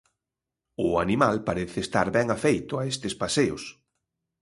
[0.87, 3.63] O animal parece estar ben afeito a estes paseos.